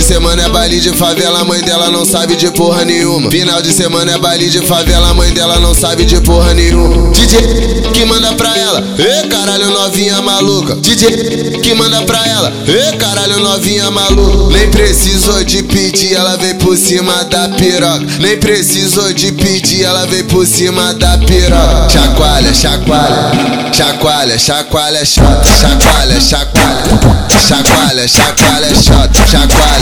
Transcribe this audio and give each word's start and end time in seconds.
semana 0.00 0.44
é 0.44 0.48
baile 0.48 0.78
de 0.78 0.90
favela, 0.92 1.44
mãe 1.44 1.60
dela 1.60 1.90
não 1.90 2.04
sabe 2.04 2.36
de 2.36 2.50
porra 2.52 2.84
nenhuma. 2.84 3.28
Final 3.30 3.60
de 3.60 3.72
semana 3.72 4.12
é 4.12 4.18
baile 4.18 4.48
de 4.48 4.60
favela, 4.64 5.12
mãe 5.12 5.32
dela 5.32 5.58
não 5.58 5.74
sabe 5.74 6.04
de 6.04 6.20
porra 6.20 6.54
nenhuma. 6.54 7.10
DJ 7.10 7.90
que 7.92 8.04
manda 8.04 8.32
pra 8.34 8.56
ela, 8.56 8.82
ê 8.98 9.26
caralho 9.26 9.70
novinha 9.70 10.22
maluca. 10.22 10.76
DJ 10.76 11.60
que 11.62 11.74
manda 11.74 12.02
pra 12.02 12.24
ela, 12.26 12.52
ê 12.66 12.96
caralho 12.96 13.40
novinha 13.40 13.90
maluca. 13.90 14.56
Nem 14.56 14.70
precisou 14.70 15.42
de 15.42 15.62
pedir, 15.64 16.14
ela 16.14 16.36
veio 16.36 16.54
por 16.56 16.76
cima 16.76 17.24
da 17.24 17.48
piroca. 17.48 18.06
Nem 18.20 18.38
precisou 18.38 19.12
de 19.12 19.32
pedir, 19.32 19.82
ela 19.84 20.06
veio 20.06 20.24
por 20.26 20.46
cima 20.46 20.94
da 20.94 21.18
piroca. 21.18 21.90
Chacoalha, 21.90 22.54
chacoalha, 22.54 23.72
chacoalha, 23.72 24.38
chacoalha, 24.38 25.04
chota, 25.04 25.44
chacoalha, 25.60 26.20
chacoalha. 26.20 27.22
Chacoalha, 27.42 28.08
chacoalha, 28.08 28.74
chota, 28.74 29.26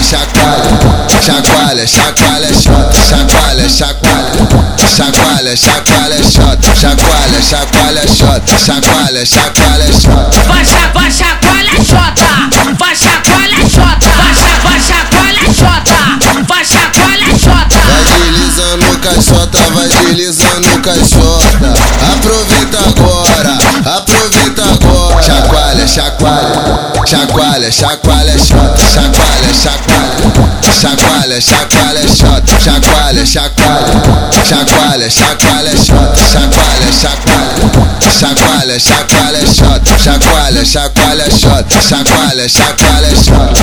chacoalha, 0.00 0.78
chacoalha, 1.20 1.86
chacoalha, 1.86 1.86
chacoalha, 1.86 2.54
chota, 2.54 2.98
chacoalha, 3.08 3.68
chacoalha, 3.68 4.46
chacoalha, 4.88 5.56
chacoalha, 5.56 6.22
chota, 6.22 6.74
chacoalha, 6.74 7.42
chacoalha, 7.42 8.06
chota, 8.06 8.58
chacoalha, 8.58 9.26
chacoalha, 9.26 9.92
chota. 9.92 10.38
Vai, 10.46 10.64
vai, 10.94 11.10
chacoalha, 11.10 11.72
chota, 11.84 12.24
vai, 12.78 12.96
chacoalha, 12.96 13.68
chota, 13.68 14.08
vai, 14.16 14.34
vai, 14.62 14.80
chacoalha, 14.80 15.44
chota, 15.52 15.96
vai, 16.46 16.64
chacoalha, 16.64 17.38
chota. 17.38 17.76
Vai 17.82 18.04
deslizando 18.04 18.98
caixota, 18.98 19.36
vai 19.36 19.41
chacoalha. 27.12 27.68
Chacoalha, 27.68 28.38
shot, 28.38 28.72
chacoalha, 28.88 29.52
chacoalha, 29.52 30.32
chacoalha, 30.80 31.38
chacoalha, 31.40 32.08
shot, 32.08 32.42
chacoalha, 32.64 33.24
chacoalha, 33.26 33.92
chacoalha, 34.48 35.08
chacoalha, 35.12 35.76
shot, 35.76 36.16
chacoalha, 36.32 36.88
chacoalha, 36.88 37.68
chacoalha, 38.18 38.76
chacoalha, 38.80 39.44
shot, 39.44 39.84
chacoalha, 40.00 40.64
chacoalha, 40.64 41.28
shot, 41.28 41.68
chacoalha, 41.68 42.46
chacoalha, 42.48 43.12
shot. 43.24 43.61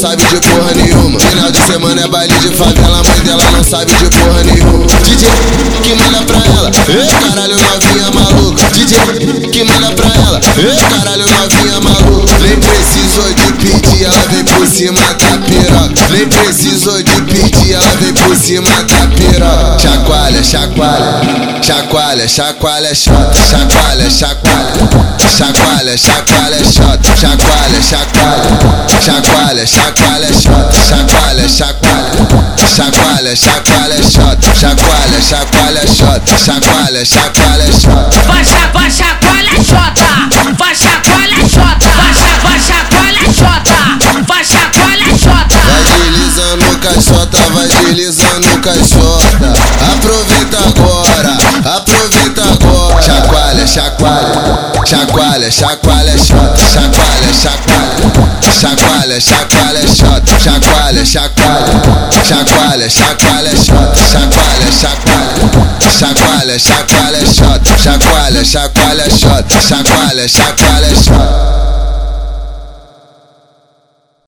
Sabe 0.00 0.24
de 0.24 0.40
porra 0.40 0.72
nenhuma. 0.74 1.20
Final 1.20 1.50
de 1.50 1.60
semana 1.66 2.00
é 2.00 2.08
baile 2.08 2.32
de 2.38 2.48
favela, 2.56 3.00
a 3.00 3.02
mãe 3.02 3.20
dela 3.20 3.42
não 3.52 3.62
sabe 3.62 3.92
de 3.96 4.08
porra 4.16 4.42
nenhuma. 4.44 4.86
DJ 5.04 5.28
que 5.82 5.94
manda 5.94 6.22
pra 6.22 6.38
ela, 6.38 6.70
caralho 7.20 7.56
novinha 7.56 8.10
maluca. 8.14 8.64
DJ 8.70 9.50
que 9.50 9.64
manda 9.64 9.92
pra 9.92 10.06
ela, 10.06 10.40
caralho 10.40 11.26
novinha 11.28 11.80
maluca. 11.80 12.38
Nem 12.40 12.56
precisou 12.56 13.34
de 13.34 13.52
pedir, 13.52 14.04
ela 14.04 14.28
vem 14.30 14.44
por 14.44 14.66
cima 14.66 15.00
da 15.00 15.38
piroca. 15.46 16.08
Nem 16.08 16.26
precisou 16.28 17.02
de 17.02 17.22
pedir, 17.22 17.74
ela 17.74 17.96
vem 18.00 18.14
por 18.14 18.34
cima 18.34 18.70
da 18.84 19.06
piroca. 19.14 19.78
Chacoalha, 19.78 20.42
chacoalha, 20.42 21.62
chacoalha, 21.62 22.26
chacoalha, 22.28 22.94
chota, 22.94 23.34
chacoalha, 23.50 24.10
chacoalha. 24.10 25.10
Chacoalha, 25.36 25.96
chacoalha, 25.96 26.64
chota, 26.64 27.16
chacoalha, 27.16 27.82
chacoalha, 27.82 28.79
chacoalha, 29.00 29.66
chacoalha, 29.66 30.28
shot, 30.32 30.70
chacoalha, 30.88 31.48
chacoalha, 31.48 32.26
chacoalha, 32.68 33.34
chacoalha, 33.34 34.02
shot, 34.02 34.38
chacoalha, 34.60 35.20
chacoalha, 35.20 35.86
shot, 35.86 36.20
chacoalha, 36.44 37.04
chacoalha, 37.04 37.72
shot. 37.72 38.16
Vai, 38.26 38.44
vai, 38.72 38.90
chacoalha, 38.90 39.54
chota, 39.64 40.04
vai, 40.58 40.74
chacoalha, 40.74 41.48
chota, 41.48 41.88
vai, 42.42 42.60
chacoalha, 42.60 43.24
chota, 43.32 43.76
vai, 44.28 44.44
chacoalha, 44.44 45.18
chota. 45.18 45.56
Vai 45.64 45.82
deslizando 45.82 46.78
caixota, 46.78 47.38
vai 47.54 47.68
deslizando 47.68 48.60
caixota. 48.60 49.54
Aproveita 49.92 50.58
agora, 50.58 51.36
aproveita 51.74 52.42
agora. 52.42 53.02
Chacoalha, 53.02 53.66
chacoalha, 53.66 54.29
chacoalha, 54.90 55.48
chacoalha, 55.48 56.18
shot, 56.18 56.50
chacoalha, 56.58 57.30
chacoalha 57.30 58.10
chacoalha, 58.60 59.20
chacoalha, 59.20 59.86
shot, 59.86 60.26
chacoalha, 60.42 61.04
chacoalha, 61.06 61.70
chacoalha, 62.26 62.88
chacoalha, 62.90 63.54
shot, 63.54 63.94
chacoalha, 64.10 64.68
chacoalha, 64.80 65.38
chacoalha, 65.94 66.58
chacoalha, 66.58 67.22
shot, 67.24 67.62
chacoalha, 67.78 68.42
chacoalha, 68.42 69.06
shot, 69.08 69.46
chacoalha, 69.68 70.26
chacoalha. 70.28 70.79